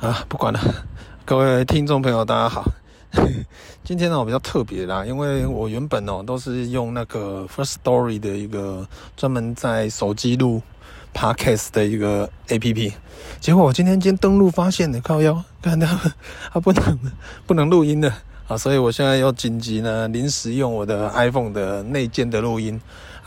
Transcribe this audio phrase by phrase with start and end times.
[0.00, 0.60] 啊，不管了，
[1.26, 2.64] 各位听众朋友，大家好。
[3.84, 10.62] 今天呢，我比较特别啦，因为我原本哦都是用那个 First Story 的一个专门在手机录
[11.12, 12.94] Podcast 的一个 APP，
[13.40, 15.86] 结果我今天今天登录发现呢，靠腰，看到
[16.50, 16.98] 它 不能
[17.46, 18.10] 不能录音的
[18.48, 22.80] 啊，所以我现在要紧急呢临时用我的 iPhone 的内建的录音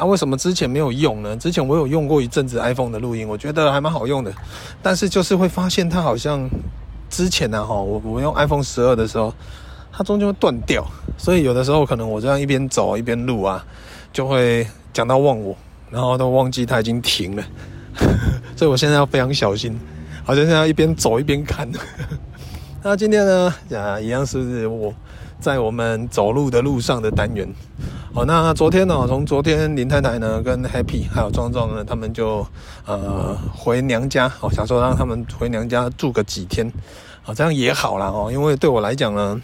[0.04, 0.06] 啊。
[0.06, 1.36] 为什么之前没有用呢？
[1.38, 4.34] 之前我有用过一阵子 iPhone 的录音，我觉得还蛮好用的，
[4.82, 6.50] 但是就是会发现它好像。
[7.10, 9.32] 之前呢，哈，我我用 iPhone 十二的时候，
[9.92, 10.84] 它中间会断掉，
[11.16, 13.64] 所以有的时候可能我这样一边走一边录啊，
[14.12, 15.56] 就会讲到忘我，
[15.92, 17.44] 然后都忘记它已经停了，
[18.58, 19.80] 所以我现在要非常小心，
[20.26, 21.70] 好像现在一边走一边看。
[22.82, 24.92] 那今天呢，啊，一样是我
[25.40, 27.48] 在我们走路的路上的单元。
[28.16, 32.46] 哦，那昨天呢，从昨天林太太呢跟 Happy 还有壮壮呢，他们就
[32.86, 36.72] 呃回娘家，哦，想说让他们回娘家住个几天，
[37.26, 39.42] 啊，这样也好啦哦，因为对我来讲呢，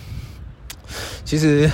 [1.26, 1.68] 其实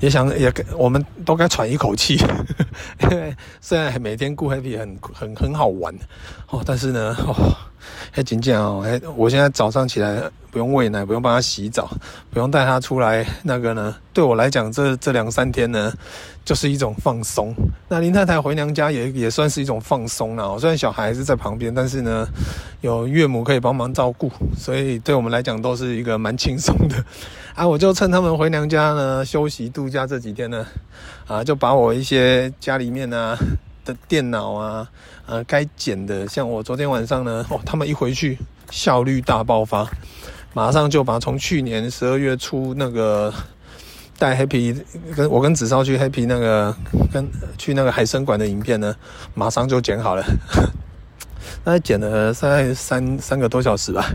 [0.00, 2.16] 也想也我们都该喘一口气，
[3.02, 5.94] 因为虽然每天顾 Happy 很很很好玩
[6.48, 7.34] 哦，但是呢哦。
[8.14, 8.84] 哎，紧张哦！
[8.86, 11.90] 哎，我现在早上起来不用喂奶，不用帮他洗澡，
[12.30, 13.26] 不用带他出来。
[13.42, 15.92] 那个呢，对我来讲，这这两三天呢，
[16.44, 17.52] 就是一种放松。
[17.88, 20.56] 那林太太回娘家也也算是一种放松了。
[20.60, 22.24] 虽然小孩还是在旁边，但是呢，
[22.82, 27.04] 有岳母可以帮忙照顾，所以对我们来讲都是一个蛮轻松的。
[27.54, 30.66] 啊，我就趁他们回娘家呢休息度假这几天呢，
[31.26, 33.36] 啊，就把我一些家里面啊。
[33.84, 34.88] 的电脑啊，
[35.26, 38.38] 啊，该剪的，像我昨天晚上呢，哦，他们一回去
[38.70, 39.84] 效率大爆发，
[40.54, 43.34] 马上就把从去年十二月初那个
[44.20, 44.80] 带 Happy
[45.16, 46.72] 跟我跟子超去 Happy 那个
[47.12, 48.94] 跟去那个海参馆的影片呢，
[49.34, 50.24] 马上就剪好了，
[51.64, 54.08] 大概剪了大概三三个多小时吧，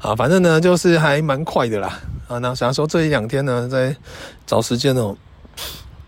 [0.00, 2.00] 啊，反正呢就是还蛮快的啦，
[2.32, 3.94] 啊，那想说这一两天呢，再
[4.46, 5.16] 找时间哦，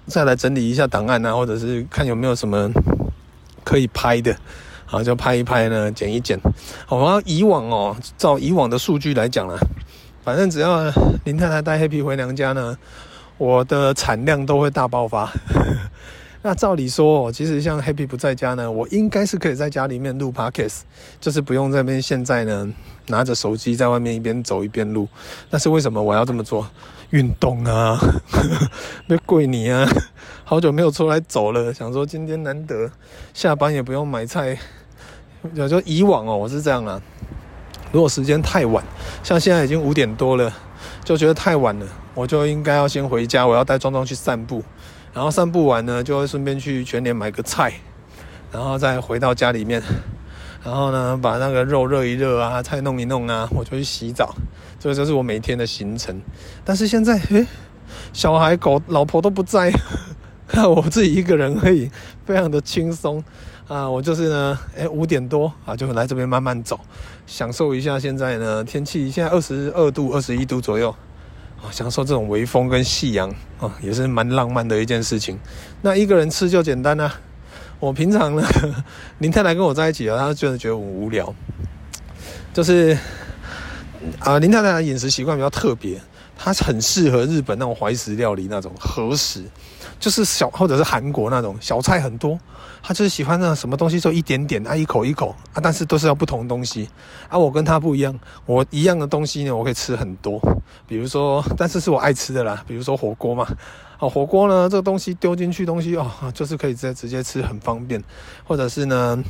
[0.06, 2.70] 再来整理一下档案啊，或者是看有没有什么。
[3.66, 4.36] 可以拍的，
[4.84, 6.38] 好，就拍一拍呢，剪一剪。
[6.84, 9.56] 好，然后以往哦，照以往的数据来讲啊，
[10.22, 10.92] 反正只要
[11.24, 12.76] 林太太带黑皮回娘家呢，
[13.38, 15.32] 我的产量都会大爆发呵。
[16.46, 20.80] 那照理说，其实像 Happy 不在家呢，我应该是可以在家里面录 Podcast，
[21.18, 22.70] 就是不用在那边现在呢
[23.06, 25.08] 拿着手机在外面一边走一边录。
[25.48, 26.68] 但是为什么我要这么做？
[27.12, 27.98] 运动啊，
[29.08, 29.88] 别跪你啊！
[30.44, 32.90] 好久没有出来走了，想说今天难得
[33.32, 34.58] 下班也不用买菜。
[35.56, 37.00] 就说以往哦，我是这样啊，
[37.90, 38.84] 如果时间太晚，
[39.22, 40.52] 像现在已经五点多了，
[41.04, 44.62] 就觉得太晚了，我就应该要先回家，我要带壮壮去散步。
[45.14, 47.72] 然后散步完呢，就会顺便去全联买个菜，
[48.50, 49.80] 然后再回到家里面，
[50.64, 54.34] 然后呢，把那个肉热一热啊，菜弄一弄啊， 我就去洗澡。
[54.80, 56.20] 这个就是我每天的行程。
[56.64, 57.46] 但是现在，诶，
[58.12, 59.72] 小孩、狗、老婆都不在，
[60.48, 61.88] 看 我自己一个人而已，
[62.26, 63.22] 非常的轻松
[63.68, 63.88] 啊。
[63.88, 66.80] 我就是呢，诶，五点多啊，就来这边慢慢走，
[67.24, 70.92] 享受一下现在呢天气，现在二十二度、二十一度左右。
[71.70, 75.38] 享受这种微风跟夕阳啊，也是蛮浪漫的一件事情。
[75.82, 77.12] 那一个人吃就简单啊。
[77.80, 78.42] 我平常呢，
[79.18, 81.34] 林太太跟我在一起啊，她就是觉得我无聊。
[82.54, 82.96] 就是
[84.20, 86.00] 啊，林太太的饮食习惯比较特别，
[86.36, 89.44] 她很适合日本那种怀石料理那种和食，
[89.98, 92.38] 就是小或者是韩国那种小菜很多。
[92.86, 96.86] 他就是喜欢那什么东西，就一点点啊，一口一口啊，但是都是要不同东西
[97.30, 97.38] 啊。
[97.38, 100.38] 我跟他不一样，我一样的东西呢，我可以吃很多。
[100.86, 103.46] 比如说，但是是我爱吃的啦，比如说火锅嘛。
[103.96, 108.04] 啊，火锅呢，这个东西丢进去东西哦，就是可以直接直接吃，很方便。
[108.46, 109.24] 或者是呢，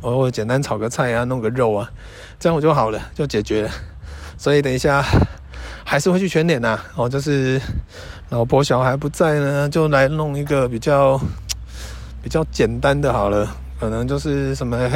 [0.00, 1.90] 我我简单炒个菜啊，弄个肉啊，
[2.38, 3.70] 这样我就好了，就解决了。
[4.38, 5.04] 所以等一下
[5.84, 6.80] 还是会去全联呐。
[6.96, 7.60] 哦，就是
[8.30, 11.20] 老婆小孩不在呢，就来弄一个比较。
[12.22, 14.90] 比较简单的好了，可能就是什么，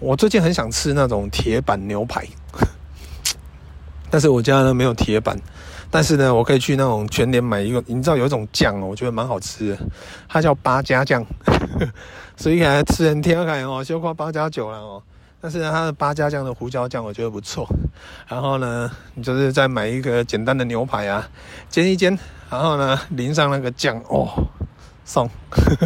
[0.00, 2.26] 我最近很想吃那种铁板牛排，
[4.10, 5.38] 但是我家呢没有铁板，
[5.88, 9.78] 但是呢，我可以去那种全联买一个，你知道有一种酱哦，我觉得蛮好吃的，
[10.28, 11.24] 它叫八家酱，
[12.36, 15.00] 所以还吃很天然哦，就夸八加九了哦，
[15.40, 17.66] 但是呢，它的八家酱的胡椒酱我觉得不错，
[18.26, 21.28] 然后呢，你就是再买一个简单的牛排啊，
[21.68, 22.18] 煎一煎，
[22.50, 24.28] 然后呢淋上那个酱哦。
[25.10, 25.26] 送，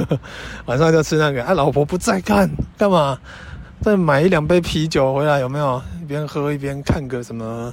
[0.67, 1.45] 晚上就吃那个。
[1.45, 3.17] 啊，老婆不在看，干嘛？
[3.81, 5.81] 再买一两杯啤酒回来，有没有？
[6.01, 7.73] 一边喝一边看个什么，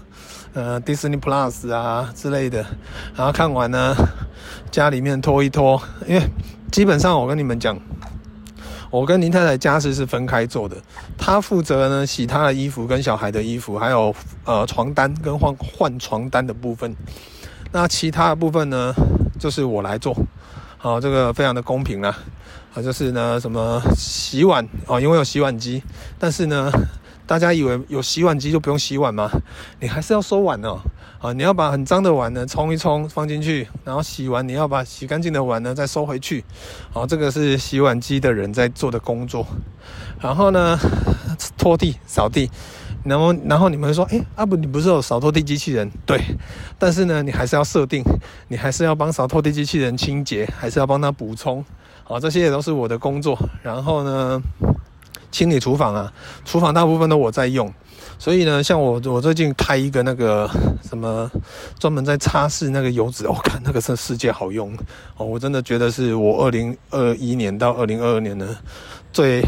[0.54, 2.64] 呃，Disney Plus 啊之类的。
[3.16, 3.96] 然后看完呢，
[4.70, 6.22] 家里面拖一拖，因为
[6.72, 7.76] 基本上我跟你们讲，
[8.92, 10.76] 我跟林太太家事是分开做的，
[11.18, 14.14] 她负责呢洗她的衣服跟小孩的衣服，还有
[14.46, 16.96] 呃床单跟换换床单的部分。
[17.72, 18.94] 那其他的部分呢，
[19.38, 20.16] 就是我来做。
[20.78, 22.18] 好，这个非常的公平啦。
[22.74, 25.84] 啊，就是呢什么洗碗哦，因为有洗碗机，
[26.18, 26.72] 但是呢，
[27.30, 29.30] 大家以为有洗碗机就不用洗碗吗？
[29.80, 30.80] 你还是要收碗哦。
[31.20, 36.44] 啊，你要把很脏的碗呢冲一冲放进去，然后洗完你要把洗干净的碗呢再收回去。
[36.92, 39.46] 好，这个是洗碗机的人在做的工作。
[40.20, 40.76] 然后呢，
[41.56, 42.50] 拖地扫地，
[43.04, 45.92] 然后然后你们说，诶，阿不，你不是有扫拖地机器人？
[46.08, 46.20] 对，
[46.80, 48.04] 但是呢，你还是要设定，
[48.48, 51.64] 你还是要帮扫拖地机器人清洁，还是要帮他补充。
[52.04, 53.38] 好，这些也都是我的工作。
[53.62, 54.42] 然后呢，
[55.32, 56.12] 清理厨房啊，
[56.46, 57.72] 厨房大部分都我在用。
[58.18, 60.50] 所以呢，像我我最近开一个那个
[60.84, 61.30] 什么，
[61.80, 64.74] 专门在擦拭那个油脂，我、看那个是世界好用
[65.16, 68.58] 哦，我真的觉得是我二零二一年到二零二二年呢
[69.14, 69.42] 最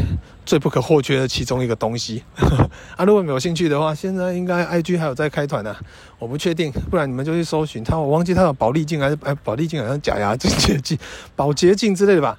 [0.46, 2.22] 最不可或缺的其中一个东西
[2.96, 3.04] 啊。
[3.04, 5.80] 如果没有兴趣的话，现在应该 IG 还有在开团呢、啊，
[6.18, 10.98] 我不确定，不然你们就去搜寻它，我忘记它有保利净还是哎保利净好像假牙清洁剂、
[11.36, 12.38] 保洁净之类的吧。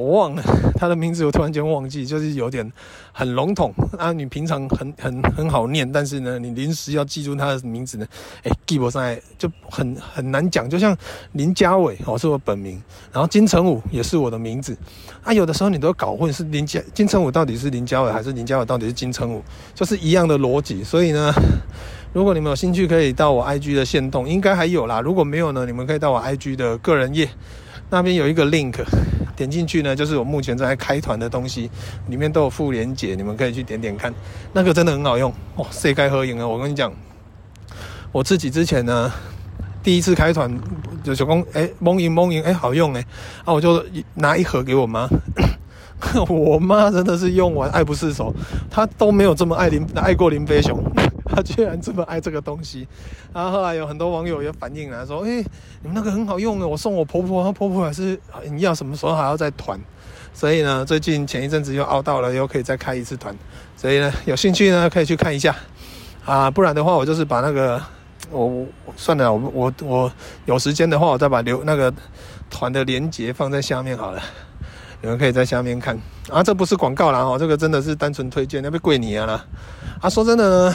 [0.00, 0.42] 我忘了
[0.80, 2.72] 他的名字，我突然间忘记，就是有点
[3.12, 4.12] 很笼统啊。
[4.12, 8.06] 你平常很很很好念，但是呢，你临时要记住他的名字呢，
[8.42, 10.68] 哎、记不上来就很很难讲。
[10.70, 10.96] 就像
[11.32, 12.82] 林家伟哦，是我本名，
[13.12, 14.74] 然后金城武也是我的名字
[15.22, 15.32] 啊。
[15.34, 19.42] 有的时候你都搞混，是林家金城武到底是林家伟，还是林家伟到底是金城武，
[19.74, 20.82] 就是一样的逻辑。
[20.82, 21.30] 所以呢，
[22.14, 25.02] 如果你们有兴趣，可以到我 IG 的线动，应该还有啦。
[25.02, 27.28] 如果没有呢，你们可以到我 IG 的个人页。
[27.92, 28.72] 那边有一个 link，
[29.40, 31.70] 点进去呢，就是我目前正在开团的东西，
[32.08, 34.12] 里面都有附连结，你们可以去点点看，
[34.52, 35.66] 那个真的很好用哦。
[35.70, 36.46] 谁该合影啊？
[36.46, 36.92] 我跟你讲，
[38.12, 39.10] 我自己之前呢，
[39.82, 40.54] 第一次开团
[41.02, 43.02] 就小公哎，蒙赢蒙赢哎，好用哎，
[43.46, 43.82] 啊，我就
[44.12, 45.08] 拿一盒给我妈，
[46.28, 48.34] 我妈真的是用完爱不释手，
[48.70, 50.78] 她都没有这么爱林爱过林飞雄。
[51.30, 52.86] 他居然这么爱这个东西，
[53.32, 55.42] 然后后来有很多网友也反映来说：“哎，
[55.82, 58.18] 你们那个很好用的，我送我婆婆，她婆婆还是
[58.50, 59.78] 你要什么时候还要再团？
[60.32, 63.34] 所以呢，最近前一阵子又熬到了，又可以再开一次团，
[63.76, 65.54] 所以呢，有兴趣呢可以去看一下
[66.24, 67.82] 啊，不然的话我就是把那个
[68.30, 70.12] 我，我算了，我我我
[70.46, 71.92] 有时间的话，我再把留那个
[72.48, 74.22] 团的链接放在下面好了，
[75.02, 75.98] 你们可以在下面看
[76.30, 79.44] 啊，这不是广告啦哦，这个真的是单纯推荐，那边贵你啊啦
[80.00, 80.74] 啊，说真的呢。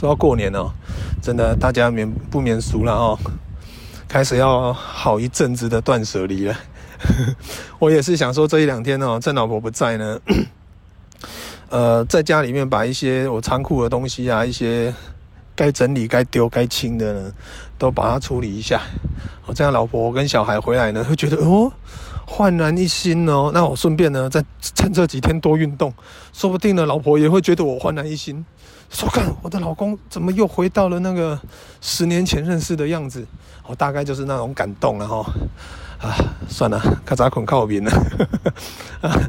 [0.00, 0.72] 说到过年哦，
[1.20, 3.18] 真的大家免不免俗了哦，
[4.08, 6.56] 开始要好一阵子的断舍离了。
[7.78, 10.18] 我也是想说，这一两天哦，趁老婆不在呢，
[11.68, 14.94] 呃，在家里面把一些我仓库的东西啊，一些
[15.54, 17.32] 该整理、该丢、该清的呢，
[17.76, 18.80] 都把它处理一下。
[19.44, 21.70] 我这样老婆跟小孩回来呢，会觉得哦，
[22.26, 23.50] 焕然一新哦。
[23.52, 25.92] 那我顺便呢，再趁这几天多运动，
[26.32, 28.46] 说不定呢，老婆也会觉得我焕然一新。
[28.90, 31.40] 说看我的老公怎么又回到了那个
[31.80, 33.24] 十年前认识的样子？
[33.66, 35.24] 我大概就是那种感动了哈。
[36.00, 36.16] 啊，
[36.48, 37.92] 算了，卡扎捆靠边了。
[39.02, 39.20] 啊，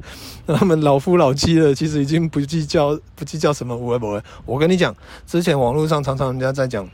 [0.48, 4.22] 他们老夫老妻了，其实已经不计较不计较什么无为不为。
[4.46, 4.96] 我跟你讲，
[5.28, 6.88] 之前网络上常常人家在讲，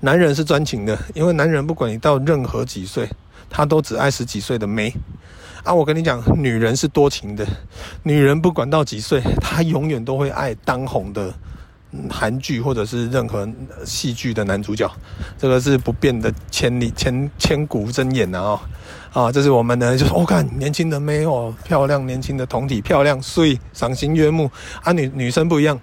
[0.00, 3.08] 男人是专情的，因为男人不管你到任何几岁，
[3.50, 4.92] 他都只爱十几岁的妹。
[5.64, 7.46] 啊，我跟你讲，女人是多情的，
[8.02, 11.32] 女人不管到几岁，她永远都会爱当红的。
[12.10, 13.48] 韩剧或者是任何
[13.84, 14.90] 戏剧的男主角，
[15.38, 18.60] 这个是不变的千里千千古真言呐啊！
[19.12, 24.50] 啊，这是我们呢，就是我、看年轻的妹哦，漂亮，年轻的胴体漂亮，所以赏心悦目
[24.82, 24.92] 啊。
[24.92, 25.78] 女女生不一样，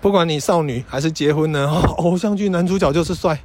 [0.00, 3.38] 不管你少女还是结婚呢，哦、偶像剧男主角就是帅。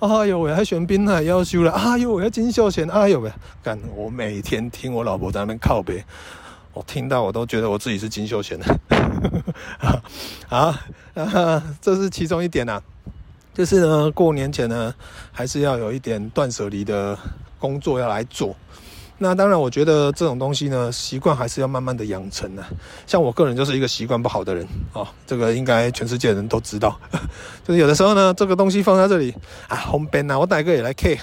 [0.00, 3.30] 哎呦喂，还玄彬还要修了，哎呦喂，金秀贤，哎呦喂，
[3.62, 3.76] 干！
[3.96, 6.04] 我每天听我老婆在那边靠北，
[6.78, 8.56] 我听到我都觉得我自己是金秀贤
[9.80, 10.00] 啊
[10.48, 10.80] 啊！
[11.16, 12.80] 啊，这是其中一点啊，
[13.52, 14.94] 就是呢，过年前呢，
[15.32, 17.18] 还是要有一点断舍离的
[17.58, 18.54] 工作要来做。
[19.18, 22.64] 那当然，我觉得这种东西呢，习惯还是要慢慢的养成的。
[23.08, 26.96] 像我个人就是一个习惯不好的人哦，这个应该全世界人都知道。
[27.66, 29.34] 就是有的时候呢，这个东西放在这里
[29.66, 31.18] 啊，红边啊，我大哥也来 K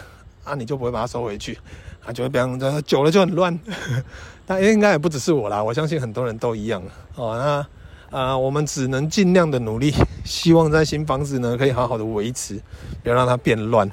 [0.45, 1.59] 啊，你就不会把它收回去
[2.05, 3.59] 啊，就会变成久了就很乱。
[4.47, 6.81] 但应该也不只是我啦，我相信很多人都一样
[7.15, 7.37] 哦。
[7.37, 7.67] 那。
[8.11, 12.61] 啊、呃，我们只能尽量的努力，希望在新房子呢可以好好的维持，
[13.03, 13.89] 不要让它变乱。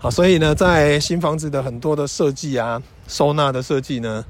[0.00, 4.24] 好，所以呢，在新房子的很多的设计啊，收纳的设计呢，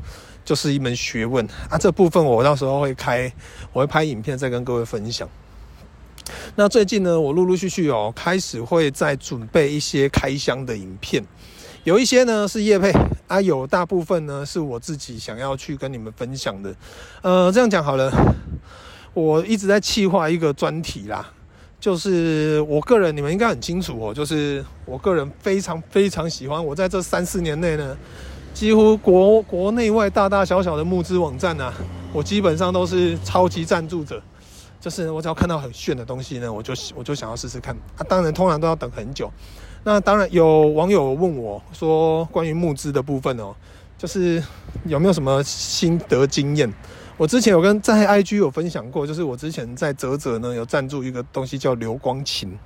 [0.44, 1.78] 就是一门学问啊。
[1.78, 3.32] 这部分我到时候会开，
[3.72, 5.26] 我会拍影片再跟各位分享。
[6.56, 11.24] 那最近呢，我陆陆续续哦，开始会再准备一些开箱的影片。
[11.84, 12.92] 有一些呢是业配
[13.26, 16.74] 啊，有大部分呢是我自己想要去跟你们分享的。
[17.22, 18.12] 呃，这样讲好了，
[19.14, 21.26] 我一直在企划一个专题啦，
[21.80, 27.96] 就是我个人你们应该很清楚哦，就是我个人非常非常喜欢，我在这三四年内呢，
[28.52, 31.72] 几乎国国内外大大小小的募资网站啊，
[32.12, 34.22] 我基本上都是超级赞助者。
[34.80, 37.74] 就是我只要看到很炫的东西呢，我就我就想要试试看。
[37.96, 39.30] 啊，当然通常都要等很久。
[39.82, 43.54] 那当然有网友问我说，关于募资的部分哦，
[43.96, 44.42] 就是
[44.84, 46.70] 有没有什么心得经验？
[47.16, 52.58] 我之前有跟在 IG 有分享过，就是我之前在泽泽呢有赞助一个东西叫流光琴，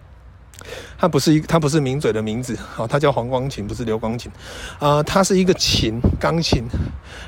[0.96, 4.30] 它不是一它不是名嘴的名字，哦，它叫黄光琴，不是流光琴。
[4.78, 6.64] 啊、呃，它是一个琴，钢琴。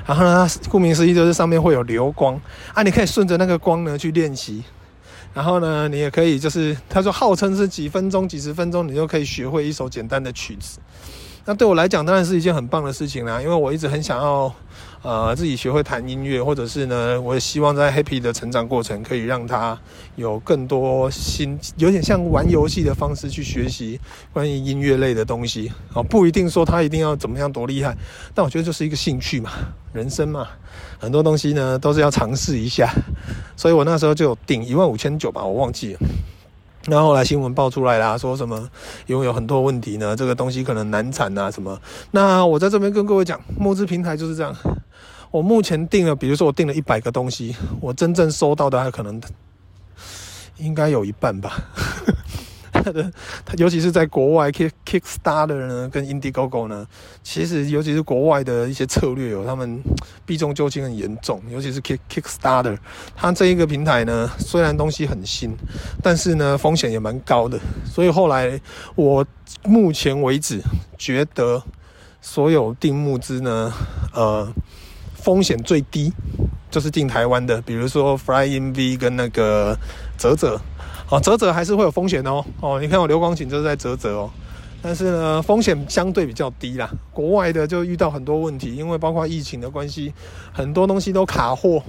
[0.05, 2.39] 然后呢，顾名思义就是上面会有流光
[2.73, 4.63] 啊，你可以顺着那个光呢去练习。
[5.37, 10.79] 然后呢，你也可以就是，他说号称是几分钟、几十分钟，你就可以学会一首简单的曲子。
[11.49, 14.53] 那对我来讲，当然是一件很棒的事情啦，因为我一直很想要，
[15.01, 19.79] 呃，自己学会弹音乐，或者是呢，我也希望在 Happy 的成长过程，可以让他
[20.17, 23.97] 有更多新，有点像玩游戏的方式去学习
[24.33, 25.71] 关于音乐类的东西。
[25.93, 27.95] 哦，不一定说他一定要怎么样多厉害，
[28.35, 29.51] 但我觉得就是一个兴趣嘛，
[29.93, 30.49] 人生嘛，
[30.99, 32.93] 很多东西呢都是要尝试一下。
[33.55, 35.99] 所以我那时候就顶一万五千九吧，我忘记了。
[36.87, 38.67] 然后后来新闻爆出来啦，说什么
[39.05, 41.79] 因为有很多问题呢，这个东西可能难产啊什么。
[42.11, 44.55] 那我在这边跟各位讲，募资平台就是这样。
[45.29, 49.21] 我目前订了，比如说我订了一百个东西，我真正收到的还可能
[50.57, 51.57] 应该有一半吧。
[53.45, 56.85] 他尤其是在国外，Kick Kickstarter 呢，跟 Indiegogo 呢，
[57.23, 59.81] 其实尤其是国外的一些策略有他们
[60.25, 62.77] 避重就轻很严重，尤其是 Kick Kickstarter，
[63.15, 65.55] 它这一个平台呢，虽然东西很新，
[66.01, 68.59] 但是呢风险也蛮高的，所以后来
[68.95, 69.25] 我
[69.63, 70.61] 目前为止
[70.97, 71.61] 觉得
[72.21, 73.73] 所有定募资呢，
[74.13, 74.47] 呃，
[75.15, 76.11] 风险最低
[76.69, 79.77] 就是定台湾的，比如说 Fly in V 跟那个
[80.17, 80.59] 泽啧。
[81.09, 82.43] 哦，折折还是会有风险哦。
[82.59, 84.29] 哦，你看我流光琴就是在折折哦，
[84.81, 86.89] 但是呢，风险相对比较低啦。
[87.13, 90.13] 国外的就遇到很多问题，因为包括疫情的关系，
[90.51, 91.81] 很多东西都卡货，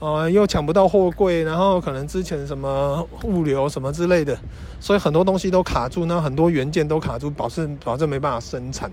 [0.00, 4.38] 呃，又抢不到货柜，然后可能之前什么物流什么之类的，
[4.80, 8.90] 所以很多东西都卡住，那很多元件都卡住，保证保证没办法生产。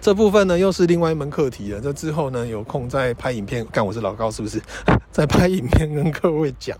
[0.00, 1.80] 这部分呢，又是另外一门课题了。
[1.80, 4.62] 这之后呢，有空再拍影片，看我是老高是不是？
[5.12, 6.76] 再拍影片跟各位讲。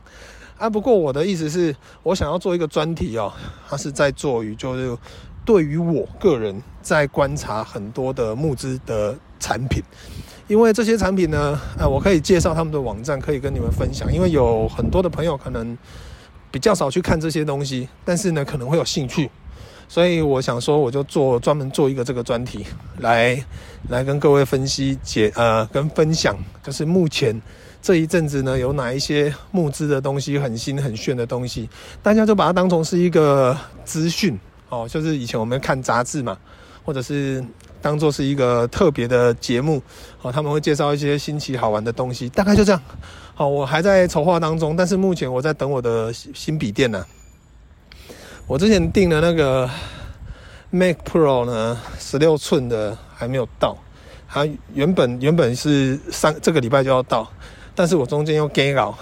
[0.63, 3.33] 啊，不过我的意思是，我想要做一个专题哦，
[3.69, 4.97] 它是在做于就是
[5.45, 9.83] 对于我个人在观察很多的募资的产品，
[10.47, 15.77] 因为这些产品呢，啊，我可以介绍他们的网站，可以跟你们分享，因为有很多的朋友可能
[16.53, 19.29] 比较少去看这些东西，但是呢，可能会有兴趣，
[19.89, 22.65] 所以我想说，我就做专门做一个这个专题
[23.01, 23.45] 来
[23.89, 27.43] 来跟各位分析解呃跟分享，就是目前。
[27.83, 31.69] 这一阵子呢，有哪一些募资的东西很新很炫的东西，
[32.01, 36.39] 大家就把它当成是一个资讯哦，就是以前我们看杂志嘛，
[36.85, 37.45] 或者是
[37.81, 39.83] 当做是一个特别的节目
[40.23, 42.81] 哦，他们会介绍一些新奇好玩的东西，大概就这样。
[43.35, 47.05] 好，我还在筹划当中，但是目前我在等我的新笔电呢。
[48.47, 49.69] 我之前订的那个
[50.71, 53.77] Mac Pro 呢，十六寸的还没有到，
[54.29, 57.29] 它原本原本是上这个礼拜就要到。
[57.75, 58.97] 但是我中间又改稿，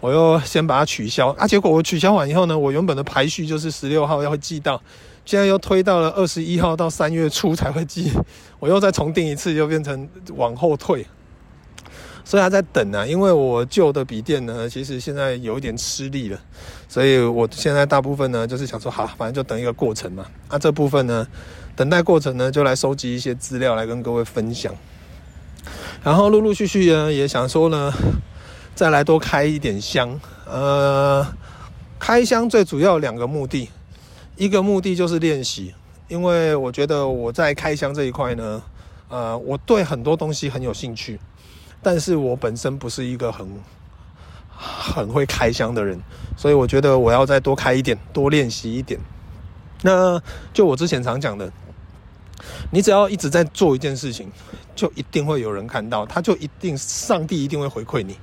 [0.00, 1.46] 我又先把它取消啊。
[1.46, 4.82] 结果我取消完以后呢，我原本的排序就是十六号要寄到，
[5.24, 8.10] 现在又推到了二十一号到三月初才会寄，
[8.58, 11.06] 我又再重订一次，又变成往后退，
[12.24, 13.06] 所以还在等、啊。
[13.06, 16.40] 因为我旧的笔电呢，其实现在有一点吃力了，
[16.88, 20.26] 所以我现在大部分呢就是想说，好，反正就等一个过程嘛。
[20.48, 21.24] 那、啊、这部分呢，
[21.76, 24.74] 等待过程呢，就来收集一些资料来跟各位分享。
[26.02, 27.92] 然后陆陆续续呢，也想说呢，
[28.74, 30.20] 再来多开一点箱。
[30.46, 31.26] 呃，
[31.98, 33.70] 开箱最主要两个目的，
[34.36, 35.74] 一个目的就是练习，
[36.08, 38.62] 因为我觉得我在开箱这一块呢，
[39.08, 41.20] 呃，我对很多东西很有兴趣，
[41.82, 43.46] 但是我本身不是一个很
[44.50, 45.98] 很会开箱的人，
[46.36, 48.98] 所以我觉得我要再多开一点，多练习一点。
[49.82, 50.20] 那
[50.52, 51.52] 就我之前常讲的。
[52.72, 54.28] 你只要一直在做一件事情，
[54.74, 58.16] 就一定会有人看到，他就一定，上帝一定会回馈你。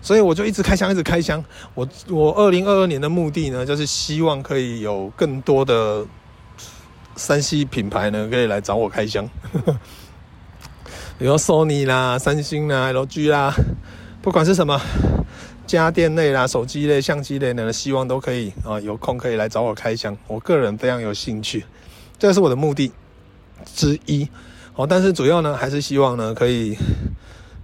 [0.00, 1.44] 所以我就一直开箱，一直开箱。
[1.74, 6.06] 我我二零二二年的目的呢，就是希望可以有更多的
[7.16, 9.28] 三 C 品牌呢，可以来找我开箱。
[11.18, 13.52] 比如 Sony 啦、三星啦、LG 啦，
[14.22, 14.80] 不管是什么
[15.66, 20.16] 家电类啦、手机类、相机类的，希望都可以啊，有空可以来找我开箱。
[20.28, 21.64] 我个人非常有兴趣，
[22.18, 22.92] 这是我的目的。
[23.64, 24.28] 之一。
[24.76, 26.76] 哦，但是主要呢，还是希望呢，可以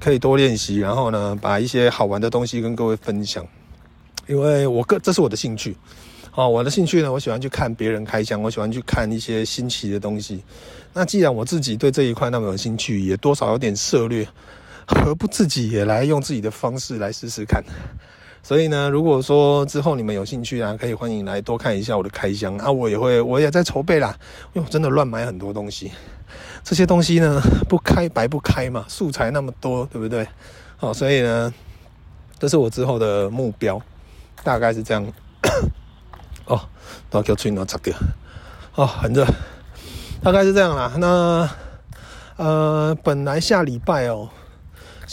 [0.00, 3.46] 可以多练习，然后呢，把一些好玩的东西跟各位分享。
[4.26, 5.76] 因为我个这是我的兴趣，
[6.34, 10.42] 哦，我的兴趣呢，我喜欢去看别人开箱，我喜欢去看一些新奇的东西。
[10.94, 14.26] 那既然我自己对这一块那么有兴趣，也多少有点涉猎，
[14.86, 17.62] 何不自己也来用自己的方式来试试看？
[18.42, 24.16] 所以呢，如果说之后你们有兴趣啊，可以欢迎来多看一下我的开箱啊，我也会，我也在筹备啦，
[24.52, 25.92] 因为真的乱买很多东西。
[26.64, 30.26] 这些东西呢，不开白不开嘛，素材那么多，对不对？
[30.76, 31.52] 好，所以呢，
[32.38, 33.80] 这是我之后的目标，
[34.42, 35.06] 大概是这样。
[36.46, 36.60] 哦，
[37.08, 37.96] 都要叫吹牛砸掉。
[38.74, 39.24] 哦，很热，
[40.22, 40.92] 大概是这样啦。
[40.98, 41.48] 那
[42.36, 44.28] 呃，本来下礼拜哦，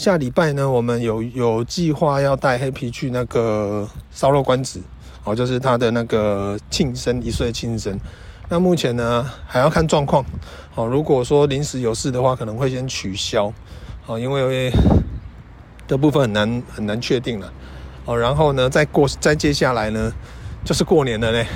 [0.00, 4.80] 下礼拜呢，我们有有计划要带黑皮去那个烧肉关子，
[5.24, 8.00] 哦，就是他的那个庆生一岁庆生。
[8.48, 10.24] 那目前呢，还要看状况。
[10.74, 13.52] 哦，如果说临时有事的话，可能会先取消。
[14.06, 14.72] 哦，因为
[15.86, 17.52] 这部分很难很难确定了。
[18.06, 20.10] 哦，然后呢，再过再接下来呢，
[20.64, 21.46] 就是过年了嘞。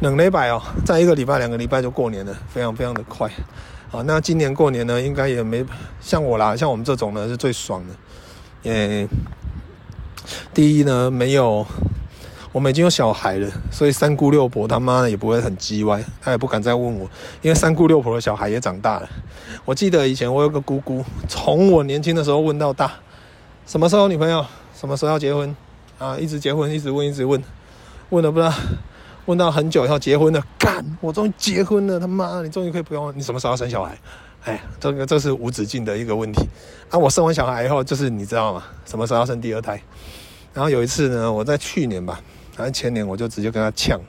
[0.00, 3.30] 冷礼拜哦，再一个礼拜、两个礼拜就过年了，非常非常的快。
[3.88, 5.64] 好，那今年过年呢，应该也没
[6.00, 8.70] 像我啦，像我们这种呢是最爽的。
[8.70, 9.06] 诶，
[10.52, 11.66] 第一呢，没有。
[12.52, 17.06] 我们已经有小孩了，所以三姑六婆他妈也不会很叽歪，他也不敢再问我，
[17.42, 19.06] 因为三姑六婆的小孩也长大了。
[19.66, 22.90] 我记得以前我有个姑姑，从我年轻的时候问到大，
[23.66, 24.42] 什么时候女朋友，
[24.74, 25.54] 什么时候要结婚
[25.98, 27.42] 啊，一直结婚，一直问，一直问，
[28.08, 28.50] 问了不知道，
[29.26, 33.98] 问到很久以后结婚了，干，我终于结婚了，他妈，你终于可以不用，你什么时候要生小孩？
[34.44, 36.46] 哎，这个这是无止境的一个问题
[36.88, 36.96] 啊！
[36.96, 38.62] 我生完小孩以后，就是你知道吗？
[38.84, 39.82] 什么时候要生第二胎？
[40.54, 42.20] 然后有一次呢，我在去年吧。
[42.54, 44.00] 反正前年我就直接跟他呛，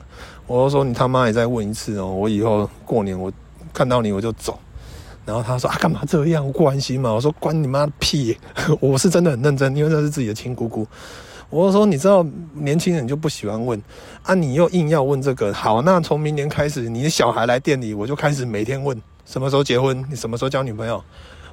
[0.46, 3.30] 我就说你他妈也再问一次哦，我以后过年我
[3.74, 4.58] 看到你我就走。
[5.26, 6.50] 然后他说啊，干嘛这样？
[6.52, 7.12] 关心嘛？
[7.12, 8.38] 我说关你妈的屁！
[8.80, 10.86] 我是真的很认真，因为那是自己的亲姑姑。
[11.50, 12.24] 我就说你知道
[12.54, 13.80] 年轻人就不喜欢问
[14.22, 21.02] 啊，你又硬要问这个，好，那从明年开始，你的小孩来店里，我就开始每天问什么时候结婚，你什么时候交女朋友，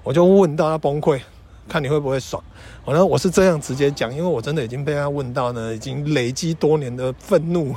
[0.03, 1.19] 我就问到他崩溃。
[1.67, 2.43] 看你会不会爽？
[2.83, 7.73] 我呢，我是这样直接讲，因为我真的已经被他问到呢，已经累积多年的愤怒，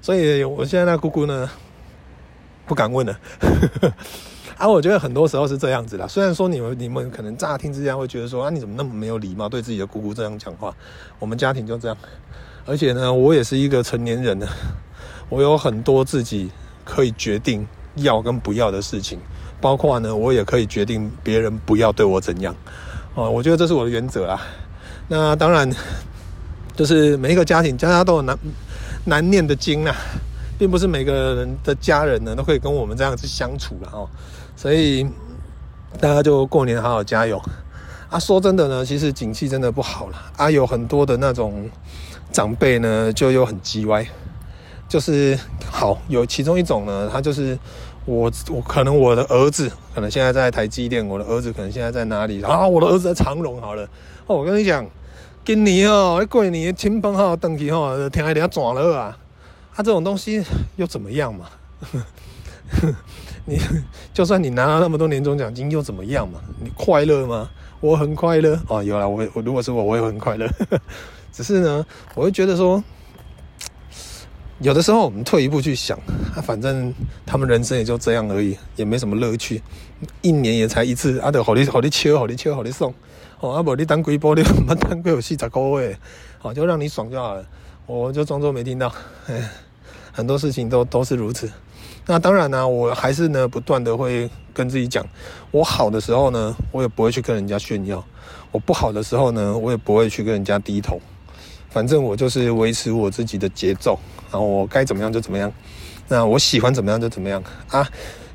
[0.00, 1.48] 所以我现在那姑姑呢，
[2.66, 3.16] 不敢问了。
[4.56, 6.06] 啊，我觉得很多时候是这样子的。
[6.06, 10.74] 虽然说你们你们可能乍听之下会觉得说啊，你怎么那么没有礼貌，对自己的姑姑这样讲话？
[11.18, 11.96] 我们家庭就这样，
[12.66, 14.48] 而且呢，我也是一个成年人了，
[15.28, 16.50] 我有很多自己
[16.84, 19.18] 可以决定要跟不要的事情，
[19.60, 22.54] 包括呢，我也可以决定别人不要对我怎样。
[23.14, 24.40] 哦，我觉得这是我的原则啊。
[25.08, 25.68] 那当然，
[26.76, 28.38] 就是每一个家庭，家家都有难
[29.04, 29.94] 难念的经啊，
[30.58, 34.08] 并不是每个人的家人呢都可以跟我们这样子相处了哦。
[34.62, 35.04] 所以
[35.98, 37.36] 大家就过年好好加油
[38.08, 38.16] 啊！
[38.16, 41.68] 说真的呢，其实景气真的不好了啊，有很多的那种
[42.30, 44.06] 长辈呢，就又很叽歪。
[44.88, 45.36] 就是
[45.68, 47.58] 好有其中一种呢，他就是。
[48.04, 52.66] 我我可能我的儿子可能现在在台积电，我的儿子可能现在在哪里啊？
[52.66, 53.84] 我的儿子在长荣好了。
[54.26, 54.84] 哦，我跟你讲，
[55.44, 59.16] 今年哦，过年亲朋好友登记哦，天还得要转了啊！
[59.72, 60.44] 他这种东西
[60.74, 61.46] 又怎么样嘛？
[63.44, 63.58] 你
[64.12, 66.40] 就算你拿了那么多年终奖金又怎么样嘛？
[66.60, 67.50] 你快乐吗？
[67.80, 68.82] 我很快乐哦。
[68.82, 70.48] 有啦，我我如果是我，我也很快乐。
[71.32, 72.82] 只是呢，我会觉得说。
[74.60, 75.98] 有的时候我们退一步去想，
[76.36, 76.94] 啊，反正
[77.26, 79.60] 他们人生也就这样而已，也没什么乐趣。
[80.20, 82.94] 一年也才一次，啊，得好你好你切，好你切，好你送，
[83.40, 85.98] 哦，啊，不你当鬼波，你他妈当贵有四十个月，
[86.38, 87.44] 好就让你爽就好了，
[87.86, 88.94] 我就装作没听到。
[89.26, 89.50] 哎，
[90.12, 91.50] 很多事情都都是如此。
[92.06, 95.06] 那当然呢，我还是呢不断的会跟自己讲，
[95.50, 97.98] 我好的时候呢，我也不会去跟人家炫耀；
[98.50, 101.00] 我不好的时候呢，我也不会去跟人家低头。
[101.70, 103.98] 反正我就是维持我自己的节奏，
[104.30, 105.50] 然后我该怎么样就怎么样。
[106.08, 107.88] 那我喜欢怎么样就怎么样啊！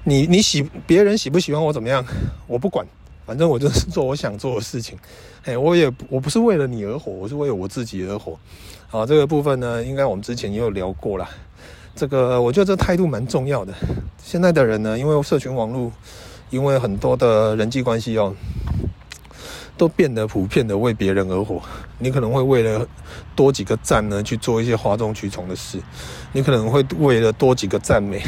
[0.04, 2.04] 你你喜别人喜不喜欢我怎么样，
[2.48, 2.84] 我不管，
[3.26, 4.98] 反正我就是做我想做的事情。
[5.44, 8.40] 哎，我也我不是为了你而活，我是为了我自己而活。
[8.88, 11.30] 好，这个部分呢，应该我们之前也有聊过了。
[11.98, 13.74] 这个我觉得这态度蛮重要的。
[14.24, 15.92] 现在的人呢，因为社群网络，
[16.52, 18.34] 因为很多的人际关系哦。
[19.78, 21.62] 都变得普遍的为别人而活，
[22.00, 22.84] 你可能会为了
[23.36, 25.80] 多几个赞呢去做一些哗众取宠的事，
[26.34, 28.20] 你可能会为了多几个赞美，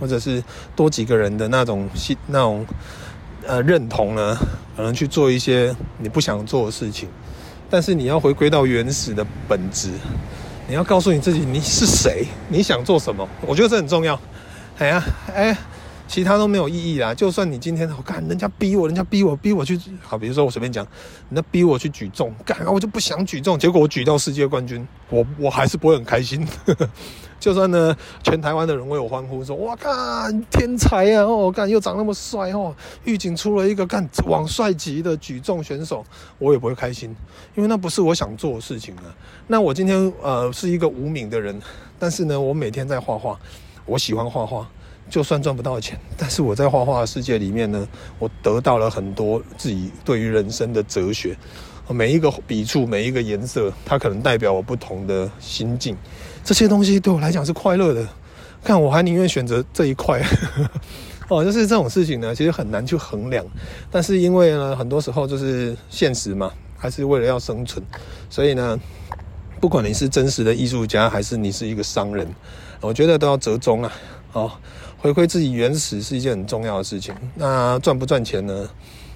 [0.00, 0.42] 或者是
[0.74, 1.88] 多几个人的那种
[2.26, 2.66] 那种
[3.46, 4.36] 呃认同呢，
[4.76, 7.08] 可能去做一些你不想做的事情。
[7.70, 9.90] 但是你要回归到原始的本质，
[10.68, 14.18] 你要告诉你自己你是谁，你想做什么，我觉得这很重要。
[14.78, 15.56] 哎呀，哎，
[16.08, 17.14] 其他都没有意义啦。
[17.14, 20.84] 就算你今天我干，人家逼我，人家逼我，逼我去，好，比如说我随便讲，
[21.30, 26.44] 人家逼我去举重，干，我就不想举重，结果我举到世界冠军，我我还是不会很开心。
[27.46, 36.04] 就算呢，全台湾的人为我欢呼，说哇干天才啊，哦干又长那么帅哦，预警出了一个干网帅级的举重选手，
[36.40, 37.14] 我也不会开心，
[37.54, 39.14] 因为那不是我想做的事情啊。
[39.46, 41.56] 那我今天呃是一个无名的人，
[42.00, 43.38] 但是呢，我每天在画画，
[43.84, 44.68] 我喜欢画画。
[45.08, 47.86] 就算赚不到钱，但是我在画画的世界里面呢，
[48.18, 51.36] 我得到了很多自己对于人生的哲学。
[51.88, 55.96] 每一个笔触，每一个颜色，它可能代表我不同的心境。
[56.44, 58.06] 这些东西对我来讲是快乐的。
[58.64, 60.20] 看，我还宁愿选择这一块。
[61.28, 63.44] 哦，就是这种事情呢，其实很难去衡量。
[63.90, 67.84] 但是因为呢，很多时候就是现实嘛，还是为了要生存，
[68.30, 68.78] 所以呢，
[69.60, 72.26] 不管你是真实的艺术家，还是你是一个商人，
[72.80, 73.92] 我觉得都要折中啊。
[74.32, 74.52] 哦。
[74.98, 77.14] 回归自己原始是一件很重要的事情。
[77.34, 78.68] 那赚不赚钱呢？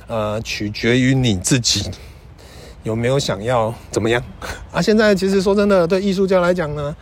[0.06, 1.90] 呃，取决于你自己
[2.82, 4.22] 有没有想要怎么样
[4.72, 4.80] 啊。
[4.80, 6.94] 现在其实说真的，对艺术家来讲呢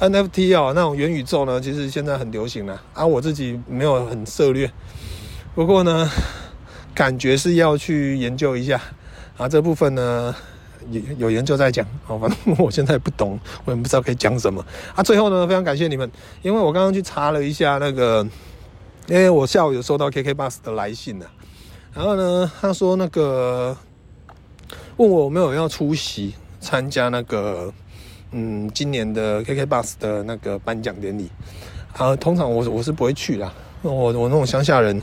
[0.00, 3.06] ，NFT 哦，那种元宇宙呢，其实现在很流行了啊。
[3.06, 4.70] 我自己没有很涉猎，
[5.54, 6.10] 不过呢，
[6.94, 8.80] 感觉是要去研究一下
[9.36, 9.48] 啊。
[9.48, 10.34] 这部分呢。
[10.90, 14.66] 有有研究在讲，好，反正我现在不懂，我也不知道可以讲什么
[14.96, 15.00] 啊。
[15.00, 16.10] 最后呢，非常感谢你们，
[16.42, 18.26] 因为我刚刚去查了一下那个，
[19.06, 21.26] 因为我下午有收到 KKBus 的来信呢，
[21.94, 23.76] 然后呢，他说那个
[24.96, 27.72] 问我有没有要出席参加那个，
[28.32, 31.30] 嗯，今年的 KKBus 的那个颁奖典礼
[31.96, 32.14] 啊。
[32.16, 33.52] 通常我我是不会去啦，
[33.82, 35.02] 我我那种乡下人，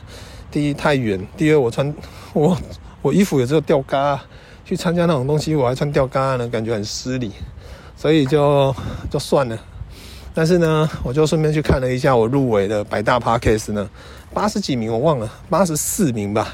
[0.51, 1.93] 第一太远，第二我穿
[2.33, 2.57] 我
[3.01, 4.21] 我衣服也只有吊嘎。
[4.65, 7.31] 去参加那种东西，我还穿吊嘎呢，感觉很失礼，
[7.97, 8.75] 所以就
[9.09, 9.57] 就算了。
[10.31, 13.89] 但是呢，我就顺便去看了一下我入围的百大 parkas 呢，
[14.31, 16.47] 八十几名我忘了，八十四名吧。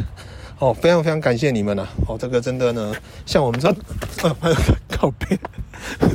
[0.59, 1.89] 哦，非常非常感谢你们呐、啊！
[2.07, 2.93] 哦，这个真的呢，
[3.25, 4.55] 像我们这啊， 还有
[4.89, 5.39] 靠边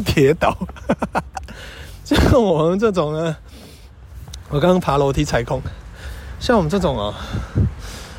[0.04, 0.56] 跌倒，
[2.04, 3.36] 像我们这种呢，
[4.48, 5.60] 我刚刚爬楼梯踩空，
[6.38, 7.14] 像我们这种啊，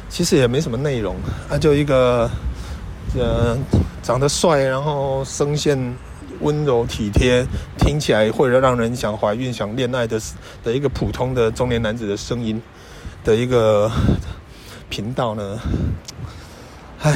[0.10, 1.16] 其实也没什么内容，
[1.50, 2.30] 啊，就一个。
[3.14, 3.58] 呃，
[4.02, 5.78] 长得帅，然后声线
[6.40, 7.46] 温柔体贴，
[7.78, 10.18] 听起来会让人想怀孕、想恋爱的
[10.64, 12.62] 的一个普通的中年男子的声音
[13.22, 13.92] 的一个
[14.92, 15.58] 频道呢，
[17.00, 17.14] 唉，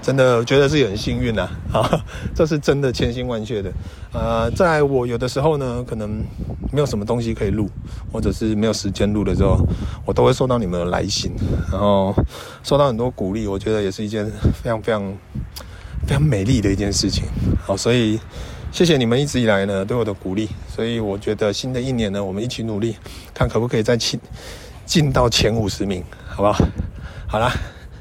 [0.00, 3.72] 真的觉得自己很幸运呐，啊， 这是真的千辛万谢的。
[4.12, 6.22] 呃，在我有的时候呢，可能
[6.72, 7.68] 没有什么东西可以录，
[8.12, 9.58] 或者是没有时间录的时候，
[10.06, 11.32] 我都会收到你们的来信，
[11.72, 12.14] 然后
[12.62, 14.24] 收到很多鼓励，我觉得也是一件
[14.62, 15.02] 非常非常
[16.06, 17.24] 非常美丽的一件事情。
[17.60, 18.20] 好，所以
[18.70, 22.96] 谢谢你们一直以来呢对我的鼓励，所以我觉得新的一年呢，我们一起努力，
[23.34, 24.20] 看可不可以再进
[24.86, 26.64] 进到前五十名，好不好？
[27.36, 27.52] 好啦，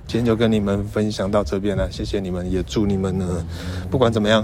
[0.08, 3.46] 今天就跟你们分享到这边了，谢谢你们，也祝你们呢，
[3.92, 4.42] 不管怎么样。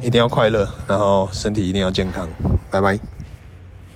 [0.00, 2.28] 一定要快乐，然后身体一定要健康，
[2.70, 2.96] 拜拜。